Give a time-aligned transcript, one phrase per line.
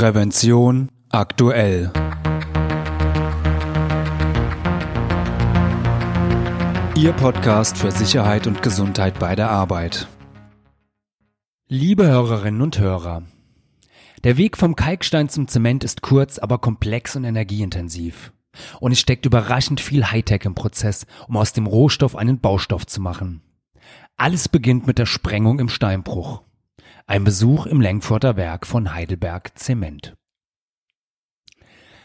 [0.00, 1.92] Prävention aktuell.
[6.96, 10.08] Ihr Podcast für Sicherheit und Gesundheit bei der Arbeit.
[11.68, 13.24] Liebe Hörerinnen und Hörer,
[14.24, 18.32] der Weg vom Kalkstein zum Zement ist kurz, aber komplex und energieintensiv.
[18.80, 23.02] Und es steckt überraschend viel Hightech im Prozess, um aus dem Rohstoff einen Baustoff zu
[23.02, 23.42] machen.
[24.16, 26.40] Alles beginnt mit der Sprengung im Steinbruch.
[27.10, 30.16] Ein Besuch im Lenkfurter Werk von Heidelberg Zement.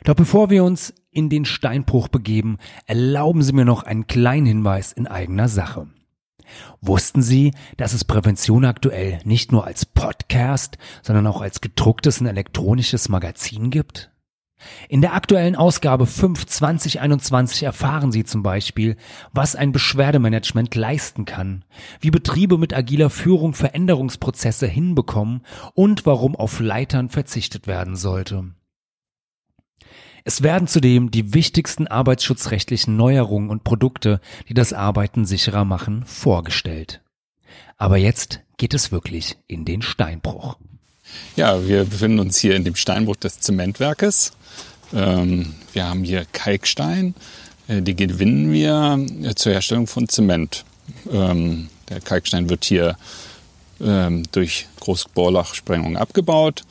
[0.03, 4.93] Doch bevor wir uns in den Steinbruch begeben, erlauben Sie mir noch einen kleinen Hinweis
[4.93, 5.85] in eigener Sache.
[6.81, 12.25] Wussten Sie, dass es Prävention aktuell nicht nur als Podcast, sondern auch als gedrucktes und
[12.25, 14.11] elektronisches Magazin gibt?
[14.87, 18.95] In der aktuellen Ausgabe 5 2021 erfahren Sie zum Beispiel,
[19.33, 21.65] was ein Beschwerdemanagement leisten kann,
[21.99, 25.41] wie Betriebe mit agiler Führung Veränderungsprozesse hinbekommen
[25.73, 28.51] und warum auf Leitern verzichtet werden sollte.
[30.23, 37.03] Es werden zudem die wichtigsten arbeitsschutzrechtlichen Neuerungen und Produkte, die das Arbeiten sicherer machen, vorgestellt.
[37.77, 40.57] Aber jetzt geht es wirklich in den Steinbruch.
[41.35, 44.31] Ja, wir befinden uns hier in dem Steinbruch des Zementwerkes.
[44.93, 47.15] Ähm, wir haben hier Kalkstein,
[47.67, 50.65] äh, die gewinnen wir äh, zur Herstellung von Zement.
[51.11, 52.97] Ähm, der Kalkstein wird hier
[53.81, 56.63] ähm, durch Großbohrlachsprengung abgebaut,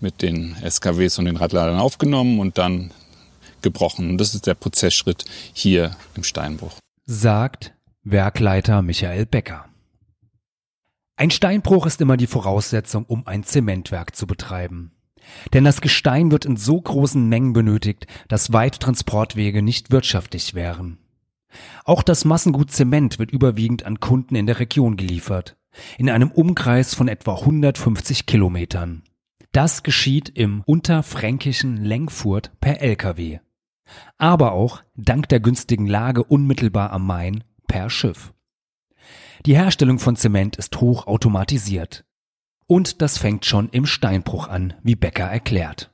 [0.00, 2.90] mit den SKWs und den Radladern aufgenommen und dann
[3.62, 4.10] gebrochen.
[4.10, 6.72] Und das ist der Prozessschritt hier im Steinbruch.
[7.06, 9.69] Sagt Werkleiter Michael Becker.
[11.20, 14.92] Ein Steinbruch ist immer die Voraussetzung, um ein Zementwerk zu betreiben.
[15.52, 20.96] Denn das Gestein wird in so großen Mengen benötigt, dass weite Transportwege nicht wirtschaftlich wären.
[21.84, 25.58] Auch das Massengut Zement wird überwiegend an Kunden in der Region geliefert,
[25.98, 29.02] in einem Umkreis von etwa 150 Kilometern.
[29.52, 33.40] Das geschieht im unterfränkischen Lenkfurt per Lkw
[34.18, 38.32] aber auch dank der günstigen Lage unmittelbar am Main per Schiff.
[39.46, 42.04] Die Herstellung von Zement ist hoch automatisiert.
[42.66, 45.90] Und das fängt schon im Steinbruch an, wie Becker erklärt.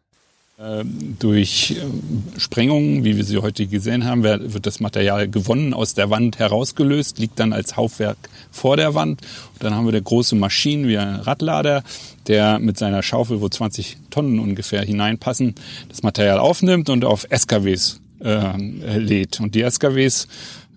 [0.59, 5.95] Ähm, durch ähm, Sprengungen, wie wir sie heute gesehen haben, wird das Material gewonnen, aus
[5.95, 8.17] der Wand herausgelöst, liegt dann als Haufwerk
[8.51, 9.21] vor der Wand.
[9.53, 11.85] Und dann haben wir eine große Maschine wie ein Radlader,
[12.27, 15.55] der mit seiner Schaufel, wo 20 Tonnen ungefähr hineinpassen,
[15.89, 19.41] das Material aufnimmt und auf SKWs äh, lädt.
[19.41, 20.27] Und die SKWs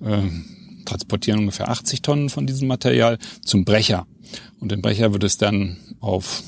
[0.05, 0.21] äh,
[0.89, 4.07] transportieren ungefähr 80 Tonnen von diesem Material zum Brecher.
[4.59, 6.43] Und im Brecher wird es dann auf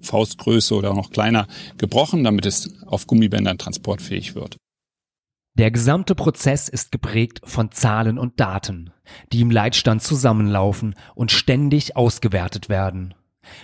[0.00, 1.46] Faustgröße oder noch kleiner
[1.78, 4.56] gebrochen, damit es auf Gummibändern transportfähig wird.
[5.58, 8.92] Der gesamte Prozess ist geprägt von Zahlen und Daten,
[9.32, 13.14] die im Leitstand zusammenlaufen und ständig ausgewertet werden.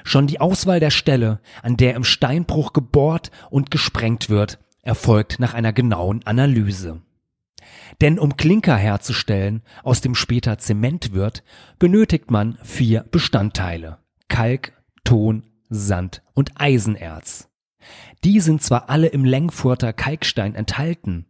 [0.05, 5.55] Schon die Auswahl der Stelle, an der im Steinbruch gebohrt und gesprengt wird, erfolgt nach
[5.55, 7.03] einer genauen Analyse.
[8.01, 11.43] Denn um Klinker herzustellen, aus dem später Zement wird,
[11.79, 13.99] benötigt man vier Bestandteile.
[14.29, 14.73] Kalk,
[15.05, 17.49] Ton, Sand und Eisenerz.
[18.25, 21.27] Die sind zwar alle im Lenkfurter Kalkstein enthalten,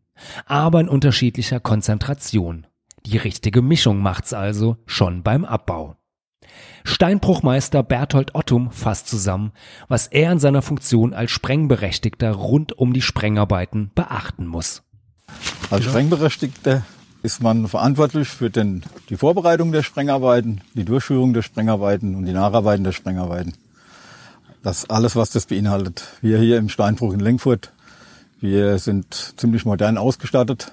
[0.47, 2.67] aber in unterschiedlicher Konzentration.
[3.07, 5.97] Die richtige Mischung macht's also schon beim Abbau.
[6.85, 9.53] Steinbruchmeister Berthold Ottum fasst zusammen,
[9.89, 14.83] was er in seiner Funktion als Sprengberechtigter rund um die Sprengarbeiten beachten muss.
[15.71, 16.83] Als Sprengberechtigter
[17.23, 22.33] ist man verantwortlich für den, die Vorbereitung der Sprengarbeiten, die Durchführung der Sprengarbeiten und die
[22.33, 23.55] Nacharbeiten der Sprengarbeiten.
[24.63, 26.05] Das alles, was das beinhaltet.
[26.21, 27.73] Wir hier im Steinbruch in Lenkfurt,
[28.41, 30.73] wir sind ziemlich modern ausgestattet.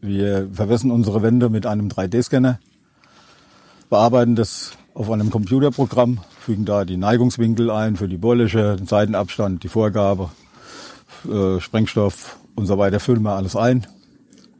[0.00, 2.58] Wir verwessen unsere Wände mit einem 3D-Scanner,
[3.88, 9.62] bearbeiten das auf einem Computerprogramm, fügen da die Neigungswinkel ein für die Bohrlöcher, den Seitenabstand,
[9.62, 10.30] die Vorgabe,
[11.30, 13.86] äh, Sprengstoff und so weiter, füllen wir alles ein.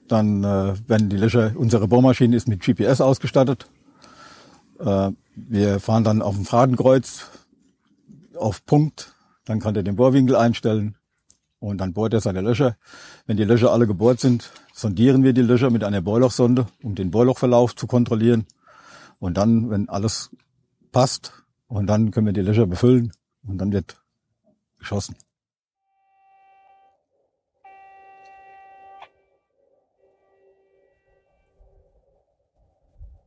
[0.06, 3.66] Dann äh, werden die Löcher, unsere Bohrmaschine ist mit GPS ausgestattet.
[4.78, 7.26] Äh, wir fahren dann auf dem Fadenkreuz
[8.36, 9.14] auf Punkt,
[9.44, 10.96] dann kann er den Bohrwinkel einstellen
[11.58, 12.76] und dann bohrt er seine Löcher.
[13.26, 17.10] Wenn die Löcher alle gebohrt sind, sondieren wir die Löcher mit einer Bohrlochsonde, um den
[17.10, 18.46] Bohrlochverlauf zu kontrollieren.
[19.18, 20.30] Und dann, wenn alles
[20.92, 21.32] passt,
[21.68, 23.12] und dann können wir die Löcher befüllen
[23.46, 23.96] und dann wird
[24.78, 25.16] geschossen.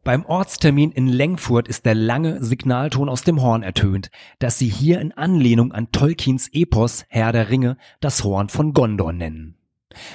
[0.10, 4.10] Beim Ortstermin in Lengfurt ist der lange Signalton aus dem Horn ertönt,
[4.40, 9.14] das sie hier in Anlehnung an Tolkiens Epos Herr der Ringe das Horn von Gondor
[9.14, 9.60] nennen.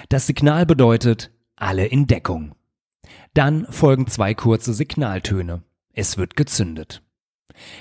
[0.09, 2.57] Das Signal bedeutet alle in Deckung.
[3.35, 5.63] Dann folgen zwei kurze Signaltöne.
[5.93, 7.05] Es wird gezündet.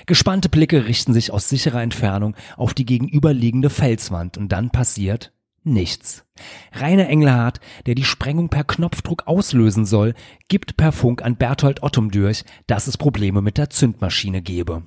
[0.06, 5.32] Gespannte Blicke richten sich aus sicherer Entfernung auf die gegenüberliegende Felswand und dann passiert
[5.64, 6.24] nichts.
[6.72, 10.14] Rainer Engelhardt, der die Sprengung per Knopfdruck auslösen soll,
[10.48, 14.82] gibt per Funk an Berthold Ottum durch, dass es Probleme mit der Zündmaschine gebe.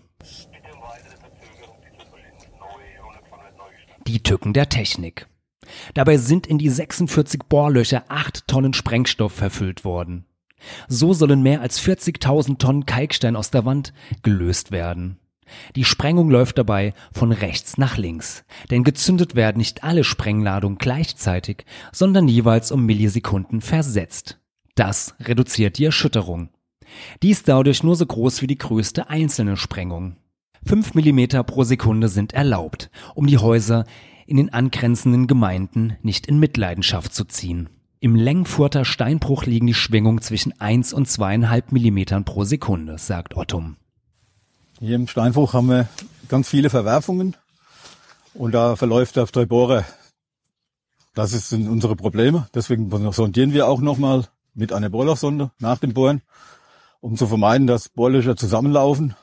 [4.07, 5.27] Die Tücken der Technik.
[5.93, 10.25] Dabei sind in die 46 Bohrlöcher 8 Tonnen Sprengstoff verfüllt worden.
[10.87, 15.19] So sollen mehr als 40.000 Tonnen Kalkstein aus der Wand gelöst werden.
[15.75, 21.65] Die Sprengung läuft dabei von rechts nach links, denn gezündet werden nicht alle Sprengladungen gleichzeitig,
[21.91, 24.39] sondern jeweils um Millisekunden versetzt.
[24.75, 26.49] Das reduziert die Erschütterung.
[27.21, 30.17] Dies dadurch nur so groß wie die größte einzelne Sprengung.
[30.65, 33.85] Fünf Millimeter pro Sekunde sind erlaubt, um die Häuser
[34.25, 37.69] in den angrenzenden Gemeinden nicht in Mitleidenschaft zu ziehen.
[37.99, 43.77] Im Lengfurter Steinbruch liegen die Schwingungen zwischen eins und zweieinhalb Millimetern pro Sekunde, sagt Ottum.
[44.79, 45.87] Hier im Steinbruch haben wir
[46.29, 47.35] ganz viele Verwerfungen
[48.35, 49.85] und da verläuft der Bohrer.
[51.15, 52.47] Das sind unsere Probleme.
[52.53, 56.21] Deswegen sondieren wir auch nochmal mit einer Bohrlochsonde nach dem Bohren,
[56.99, 59.15] um zu vermeiden, dass Bohrlöcher zusammenlaufen,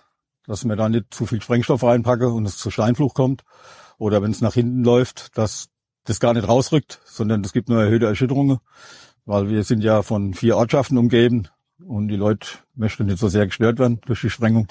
[0.44, 3.44] dass wir da nicht zu viel Sprengstoff reinpacke und es zu Steinfluch kommt.
[3.96, 5.68] Oder wenn es nach hinten läuft, dass
[6.02, 8.58] das gar nicht rausrückt, sondern es gibt nur erhöhte Erschütterungen,
[9.24, 11.46] weil wir sind ja von vier Ortschaften umgeben
[11.78, 14.66] und die Leute möchten nicht so sehr gestört werden durch die Sprengung.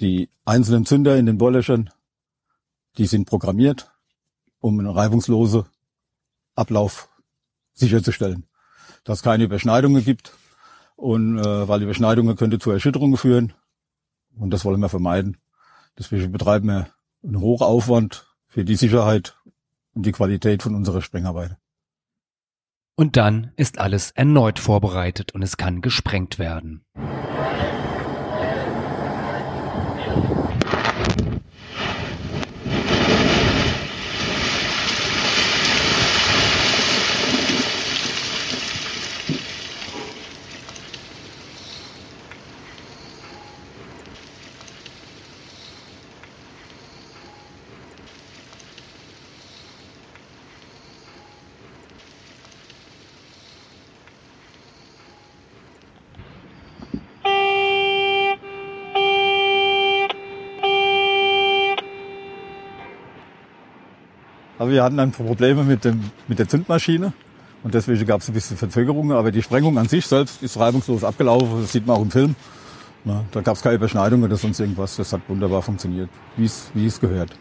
[0.00, 1.90] Die einzelnen Zünder in den Bohrlöchern,
[2.98, 3.92] die sind programmiert,
[4.60, 5.64] um einen reibungslosen
[6.54, 7.08] Ablauf
[7.72, 8.46] sicherzustellen.
[9.04, 10.32] Dass es keine Überschneidungen gibt
[10.96, 13.52] und äh, weil Überschneidungen könnte zu Erschütterungen führen
[14.36, 15.36] und das wollen wir vermeiden.
[15.98, 16.88] Deswegen betreiben wir
[17.22, 19.36] einen Hochaufwand für die Sicherheit
[19.94, 21.56] und die Qualität von unserer Sprengarbeit.
[22.96, 26.84] Und dann ist alles erneut vorbereitet und es kann gesprengt werden.
[64.64, 67.12] Aber wir hatten dann Probleme mit, dem, mit der Zündmaschine.
[67.64, 69.14] Und deswegen gab es ein bisschen Verzögerungen.
[69.14, 71.60] Aber die Sprengung an sich selbst ist reibungslos abgelaufen.
[71.60, 72.34] Das sieht man auch im Film.
[73.04, 74.96] Na, da gab es keine Überschneidungen oder sonst irgendwas.
[74.96, 76.08] Das hat wunderbar funktioniert,
[76.38, 76.46] wie
[76.86, 77.32] es gehört.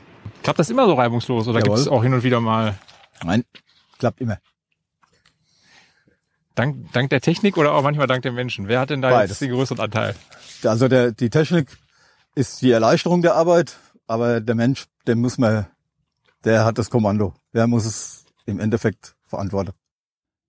[0.44, 2.78] Klappt das immer so reibungslos oder gibt es auch hin und wieder mal?
[3.24, 3.46] Nein,
[4.00, 4.38] klappt immer.
[6.56, 8.68] Dank, dank der Technik oder auch manchmal dank der Menschen?
[8.68, 9.30] Wer hat denn da Beides.
[9.30, 10.14] jetzt den größeren Anteil?
[10.66, 11.70] Also der, die Technik
[12.36, 13.78] ist die Erleichterung der Arbeit,
[14.08, 15.68] aber der Mensch, den muss man
[16.44, 17.34] der hat das Kommando.
[17.54, 19.72] Der muss es im Endeffekt verantworten.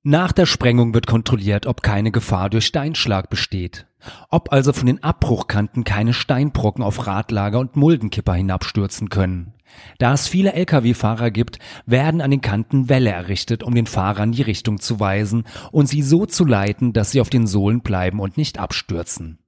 [0.07, 3.87] Nach der Sprengung wird kontrolliert, ob keine Gefahr durch Steinschlag besteht.
[4.29, 9.55] Ob also von den Abbruchkanten keine Steinbrocken auf Radlager und Muldenkipper hinabstürzen können.
[9.99, 14.43] Da es viele Lkw-Fahrer gibt, werden an den Kanten Wälle errichtet, um den Fahrern die
[14.43, 18.37] Richtung zu weisen und sie so zu leiten, dass sie auf den Sohlen bleiben und
[18.37, 19.39] nicht abstürzen.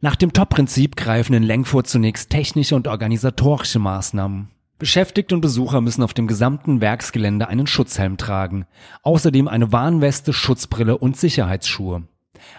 [0.00, 4.50] Nach dem Top-Prinzip greifen in Lenkfurt zunächst technische und organisatorische Maßnahmen.
[4.78, 8.66] Beschäftigte und Besucher müssen auf dem gesamten Werksgelände einen Schutzhelm tragen,
[9.02, 12.08] außerdem eine Warnweste, Schutzbrille und Sicherheitsschuhe.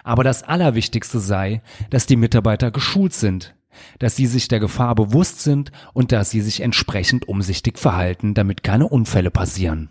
[0.02, 3.54] Aber das Allerwichtigste sei, dass die Mitarbeiter geschult sind,
[3.98, 8.62] dass sie sich der Gefahr bewusst sind und dass sie sich entsprechend umsichtig verhalten, damit
[8.62, 9.90] keine Unfälle passieren.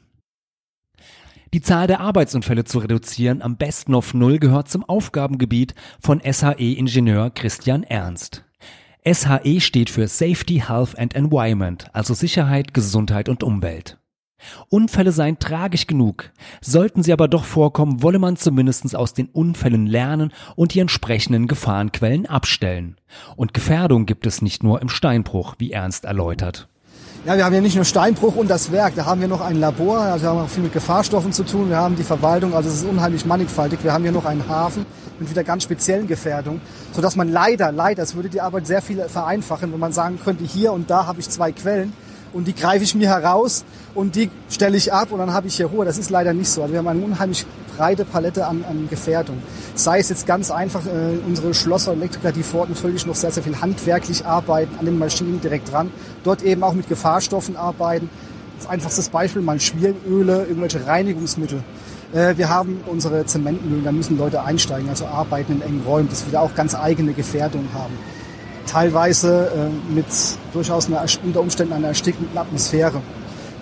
[1.53, 7.29] Die Zahl der Arbeitsunfälle zu reduzieren, am besten auf Null, gehört zum Aufgabengebiet von SHE-Ingenieur
[7.29, 8.44] Christian Ernst.
[9.07, 13.99] SHE steht für Safety, Health and Environment, also Sicherheit, Gesundheit und Umwelt.
[14.69, 16.31] Unfälle seien tragisch genug.
[16.61, 21.47] Sollten sie aber doch vorkommen, wolle man zumindest aus den Unfällen lernen und die entsprechenden
[21.47, 22.97] Gefahrenquellen abstellen.
[23.35, 26.67] Und Gefährdung gibt es nicht nur im Steinbruch, wie Ernst erläutert.
[27.25, 29.59] Ja, wir haben ja nicht nur Steinbruch und das Werk, da haben wir noch ein
[29.59, 32.69] Labor, also wir haben auch viel mit Gefahrstoffen zu tun, wir haben die Verwaltung, also
[32.69, 33.79] es ist unheimlich mannigfaltig.
[33.83, 34.85] Wir haben hier noch einen Hafen
[35.17, 39.01] mit wieder ganz speziellen Gefährdungen, sodass man leider, leider, es würde die Arbeit sehr viel
[39.09, 41.93] vereinfachen, wenn man sagen könnte, hier und da habe ich zwei Quellen
[42.31, 43.65] und die greife ich mir heraus
[43.95, 45.83] und die stelle ich ab und dann habe ich hier Ruhe.
[45.83, 46.61] Das ist leider nicht so.
[46.61, 49.41] Also wir haben eine unheimlich breite Palette an, an Gefährdung.
[49.75, 53.31] Sei es jetzt ganz einfach äh, unsere Schlosser, Elektriker, die vor Ort natürlich noch sehr,
[53.31, 55.91] sehr viel handwerklich arbeiten, an den Maschinen direkt dran,
[56.23, 58.09] dort eben auch mit Gefahrstoffen arbeiten.
[58.59, 61.63] Das einfachste Beispiel, mal Schmieröle, irgendwelche Reinigungsmittel.
[62.13, 66.25] Äh, wir haben unsere Zementmühlen, da müssen Leute einsteigen, also arbeiten in engen Räumen, dass
[66.25, 67.93] wir da auch ganz eigene Gefährdungen haben.
[68.67, 70.05] Teilweise äh, mit
[70.53, 73.01] durchaus einer, unter Umständen einer erstickenden Atmosphäre.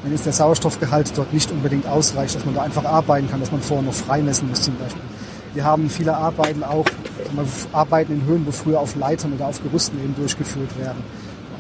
[0.03, 3.51] Wenn jetzt der Sauerstoffgehalt dort nicht unbedingt ausreicht, dass man da einfach arbeiten kann, dass
[3.53, 5.01] man vorher noch freimessen muss zum Beispiel.
[5.53, 6.86] Wir haben viele Arbeiten auch,
[7.72, 11.01] Arbeiten in Höhen, wo früher auf Leitern oder auf Gerüsten eben durchgeführt werden.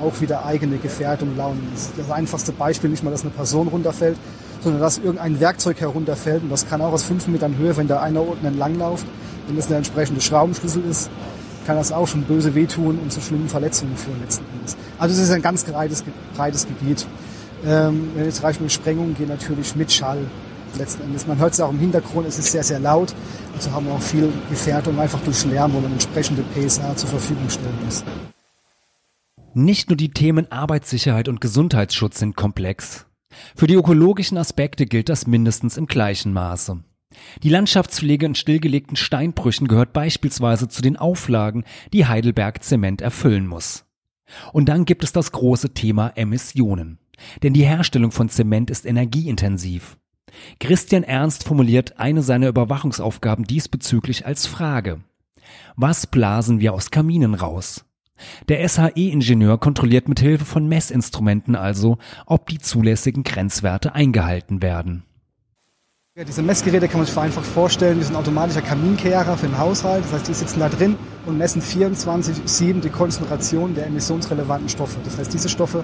[0.01, 1.65] Auch wieder eigene Gefährdung, Launen.
[1.95, 4.17] Das einfachste Beispiel nicht mal, dass eine Person runterfällt,
[4.61, 6.43] sondern dass irgendein Werkzeug herunterfällt.
[6.43, 9.05] Und das kann auch aus fünf Metern Höhe, wenn da einer unten entlang läuft,
[9.47, 11.09] wenn das der entsprechende Schraubenschlüssel ist,
[11.65, 14.75] kann das auch schon böse wehtun und zu schlimmen Verletzungen führen letzten Endes.
[14.97, 16.03] Also es ist ein ganz breites,
[16.35, 17.05] breites Gebiet.
[17.65, 20.25] Ähm, wenn jetzt Beispiel Sprengungen gehen natürlich mit Schall
[20.77, 21.27] letzten Endes.
[21.27, 23.13] Man hört es auch im Hintergrund, es ist sehr, sehr laut.
[23.55, 27.49] Also haben wir auch viel Gefährdung einfach durch Lärm, wo man entsprechende PSA zur Verfügung
[27.49, 28.03] stellen muss.
[29.53, 33.05] Nicht nur die Themen Arbeitssicherheit und Gesundheitsschutz sind komplex.
[33.55, 36.83] Für die ökologischen Aspekte gilt das mindestens im gleichen Maße.
[37.43, 43.85] Die Landschaftspflege in stillgelegten Steinbrüchen gehört beispielsweise zu den Auflagen, die Heidelberg Zement erfüllen muss.
[44.51, 46.97] Und dann gibt es das große Thema Emissionen.
[47.41, 49.97] Denn die Herstellung von Zement ist energieintensiv.
[50.59, 55.01] Christian Ernst formuliert eine seiner Überwachungsaufgaben diesbezüglich als Frage.
[55.75, 57.85] Was blasen wir aus Kaminen raus?
[58.47, 65.03] Der SHE-Ingenieur kontrolliert mit Hilfe von Messinstrumenten also, ob die zulässigen Grenzwerte eingehalten werden.
[66.15, 70.03] Ja, diese Messgeräte kann man sich vereinfacht vorstellen, die sind automatischer Kaminkehrer für den Haushalt.
[70.05, 74.99] Das heißt, die sitzen da drin und messen 24-7 die Konzentration der emissionsrelevanten Stoffe.
[75.03, 75.83] Das heißt, diese Stoffe,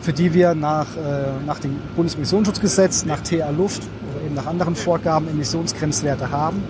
[0.00, 4.74] für die wir nach, äh, nach dem Bundesemissionsschutzgesetz, nach TA Luft oder eben nach anderen
[4.74, 6.62] Vorgaben Emissionsgrenzwerte haben,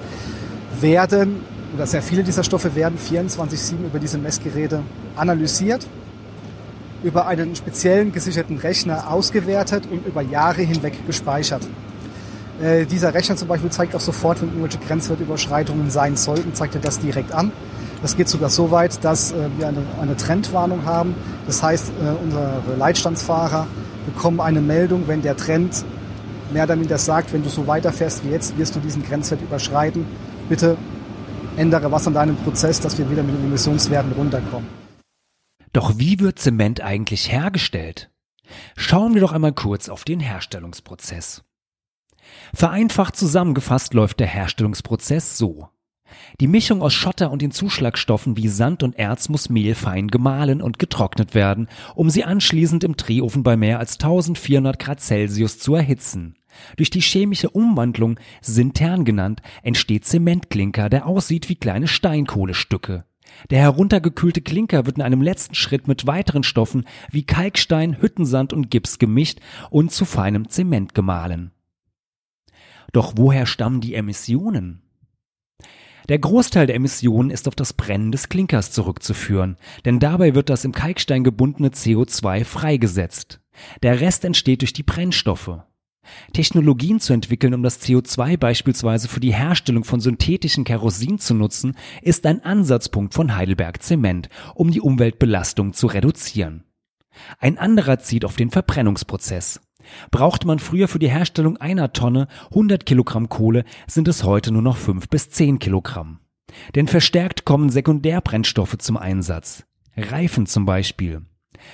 [0.81, 1.45] werden,
[1.75, 4.83] oder sehr viele dieser Stoffe werden 24-7 über diese Messgeräte
[5.17, 5.87] analysiert,
[7.03, 11.63] über einen speziellen gesicherten Rechner ausgewertet und über Jahre hinweg gespeichert.
[12.61, 16.81] Äh, dieser Rechner zum Beispiel zeigt auch sofort, wenn irgendwelche Grenzwertüberschreitungen sein sollten, zeigt er
[16.81, 17.53] das direkt an.
[18.03, 21.15] Das geht sogar so weit, dass äh, wir eine, eine Trendwarnung haben.
[21.47, 23.67] Das heißt, äh, unsere Leitstandsfahrer
[24.07, 25.85] bekommen eine Meldung, wenn der Trend
[26.53, 30.07] mehr oder weniger sagt, wenn du so weiterfährst wie jetzt, wirst du diesen Grenzwert überschreiten.
[30.49, 30.77] Bitte
[31.57, 34.69] ändere was an deinem Prozess, dass wir wieder mit den Emissionswerten runterkommen.
[35.73, 38.11] Doch wie wird Zement eigentlich hergestellt?
[38.77, 41.45] Schauen wir doch einmal kurz auf den Herstellungsprozess.
[42.55, 45.69] Vereinfacht zusammengefasst läuft der Herstellungsprozess so.
[46.41, 50.79] Die Mischung aus Schotter und den Zuschlagstoffen wie Sand und Erz muss mehlfein gemahlen und
[50.79, 56.37] getrocknet werden, um sie anschließend im Drehofen bei mehr als 1400 Grad Celsius zu erhitzen.
[56.77, 63.05] Durch die chemische Umwandlung, Sintern genannt, entsteht Zementklinker, der aussieht wie kleine Steinkohlestücke.
[63.51, 68.71] Der heruntergekühlte Klinker wird in einem letzten Schritt mit weiteren Stoffen wie Kalkstein, Hüttensand und
[68.71, 69.41] Gips gemischt
[69.71, 71.53] und zu feinem Zement gemahlen.
[72.93, 74.83] Doch woher stammen die Emissionen?
[76.11, 80.65] Der Großteil der Emissionen ist auf das Brennen des Klinkers zurückzuführen, denn dabei wird das
[80.65, 83.39] im Kalkstein gebundene CO2 freigesetzt.
[83.85, 85.61] Der Rest entsteht durch die Brennstoffe.
[86.33, 91.77] Technologien zu entwickeln, um das CO2 beispielsweise für die Herstellung von synthetischen Kerosin zu nutzen,
[92.03, 96.65] ist ein Ansatzpunkt von Heidelberg Zement, um die Umweltbelastung zu reduzieren.
[97.39, 99.61] Ein anderer zieht auf den Verbrennungsprozess.
[100.11, 104.63] Braucht man früher für die Herstellung einer Tonne 100 Kilogramm Kohle, sind es heute nur
[104.63, 106.21] noch 5 bis 10 Kilogramm.
[106.75, 109.65] Denn verstärkt kommen Sekundärbrennstoffe zum Einsatz.
[109.97, 111.23] Reifen zum Beispiel.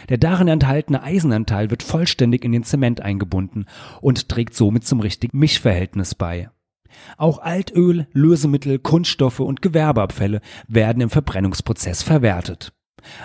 [0.08, 3.66] Der darin enthaltene Eisenanteil wird vollständig in den Zement eingebunden
[4.00, 6.50] und trägt somit zum richtigen Mischverhältnis bei.
[7.16, 12.73] Auch Altöl, Lösemittel, Kunststoffe und Gewerbeabfälle werden im Verbrennungsprozess verwertet.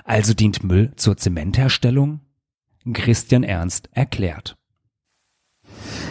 [0.03, 2.21] Also dient Müll zur Zementherstellung?
[2.93, 4.57] Christian Ernst erklärt.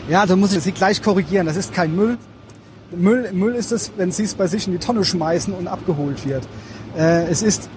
[0.08, 1.46] Ja, da muss ich Sie gleich korrigieren.
[1.46, 2.18] Das ist kein Müll.
[2.94, 6.26] Müll, Müll ist es, wenn Sie es bei sich in die Tonne schmeißen und abgeholt
[6.26, 6.46] wird.
[6.96, 7.68] Äh, es ist,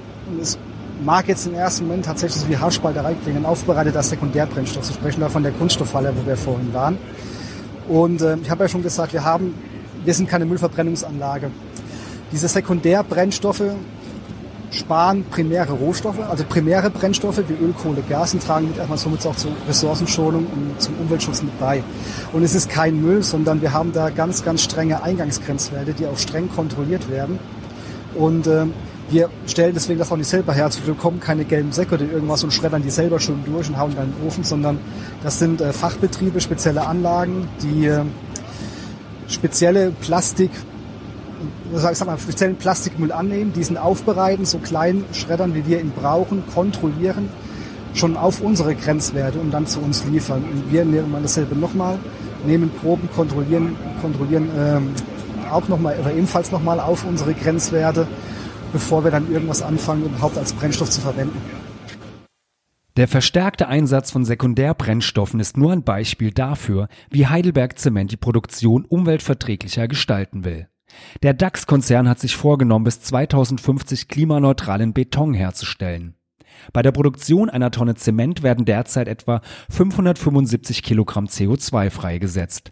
[0.42, 0.58] es
[1.04, 4.86] mag jetzt im ersten Moment tatsächlich wie Haarspalterei klingen, aufbereiteter Sekundärbrennstoff.
[4.86, 6.98] Sie sprechen da von der Kunststoffhalle, wo wir vorhin waren.
[7.88, 9.54] Und äh, ich habe ja schon gesagt, wir haben,
[10.04, 11.52] wir sind keine Müllverbrennungsanlage.
[12.32, 13.64] Diese Sekundärbrennstoffe
[14.74, 19.26] sparen primäre Rohstoffe, also primäre Brennstoffe wie Öl, Kohle, Gas und tragen mit erstmal somit
[19.26, 21.84] auch zur Ressourcenschonung und zum Umweltschutz mit bei.
[22.34, 26.18] Und es ist kein Müll, sondern wir haben da ganz, ganz strenge Eingangsgrenzwerte, die auch
[26.18, 27.40] streng kontrolliert werden.
[28.16, 28.66] Und äh,
[29.10, 30.66] wir stellen deswegen das auch nicht selber her.
[30.66, 33.78] Also wir bekommen keine gelben Säcke oder irgendwas und schreddern die selber schon durch und
[33.78, 34.80] hauen dann in den Ofen, sondern
[35.24, 38.02] das sind äh, Fachbetriebe, spezielle Anlagen, die äh,
[39.28, 40.52] spezielle Plastik
[41.74, 47.30] sag mal, speziellen Plastikmüll annehmen, diesen aufbereiten, so klein schreddern, wie wir ihn brauchen, kontrollieren,
[47.94, 50.44] schon auf unsere Grenzwerte und dann zu uns liefern.
[50.44, 52.00] Und wir nehmen dasselbe nochmal,
[52.46, 54.90] nehmen Proben, kontrollieren, kontrollieren ähm,
[55.52, 58.08] auch noch mal, oder ebenfalls nochmal auf unsere Grenzwerte,
[58.72, 61.40] bevor wir dann irgendwas anfangen, überhaupt als Brennstoff zu verwenden.
[62.96, 68.86] Der verstärkte Einsatz von Sekundärbrennstoffen ist nur ein Beispiel dafür, wie Heidelberg Zement die Produktion
[68.86, 70.68] umweltverträglicher gestalten will.
[71.22, 76.16] Der DAX-Konzern hat sich vorgenommen, bis 2050 klimaneutralen Beton herzustellen.
[76.72, 82.72] Bei der Produktion einer Tonne Zement werden derzeit etwa 575 Kilogramm CO2 freigesetzt.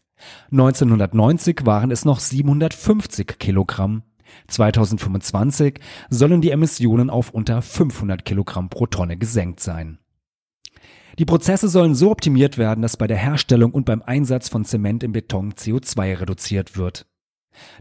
[0.51, 4.03] 1990 waren es noch 750 Kilogramm.
[4.47, 9.97] 2025 sollen die Emissionen auf unter 500 Kilogramm pro Tonne gesenkt sein.
[11.19, 15.03] Die Prozesse sollen so optimiert werden, dass bei der Herstellung und beim Einsatz von Zement
[15.03, 17.05] im Beton CO2 reduziert wird.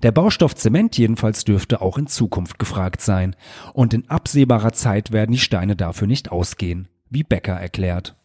[0.03, 3.37] Der Baustoff Zement jedenfalls dürfte auch in Zukunft gefragt sein.
[3.73, 8.17] Und in absehbarer Zeit werden die Steine dafür nicht ausgehen, wie Becker erklärt.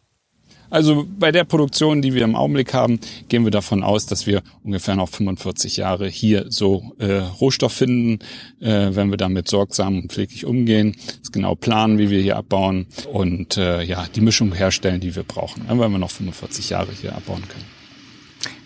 [0.70, 2.98] Also bei der Produktion, die wir im Augenblick haben,
[3.28, 8.18] gehen wir davon aus, dass wir ungefähr noch 45 Jahre hier so äh, Rohstoff finden,
[8.60, 12.86] äh, wenn wir damit sorgsam und pfleglich umgehen, das genau planen, wie wir hier abbauen
[13.12, 16.92] und äh, ja die Mischung herstellen, die wir brauchen, dann werden wir noch 45 Jahre
[16.92, 17.64] hier abbauen können.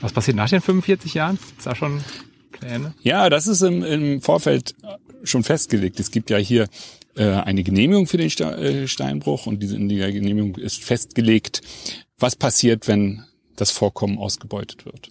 [0.00, 1.38] Was passiert nach den 45 Jahren?
[1.58, 2.00] Ist da schon
[2.52, 2.94] Pläne?
[3.02, 4.74] Ja, das ist im, im Vorfeld
[5.24, 6.00] schon festgelegt.
[6.00, 6.68] Es gibt ja hier
[7.16, 11.60] äh, eine Genehmigung für den äh, Steinbruch und diese in der Genehmigung ist festgelegt,
[12.18, 13.24] was passiert, wenn
[13.56, 15.10] das Vorkommen ausgebeutet wird.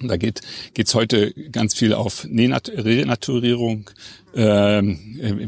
[0.00, 0.42] Und da geht
[0.74, 3.88] geht's heute ganz viel auf Renaturierung,
[4.36, 4.82] äh,